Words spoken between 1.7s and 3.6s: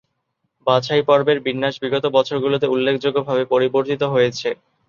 বিগত বছরগুলোতে উল্লেখযোগ্যভাবে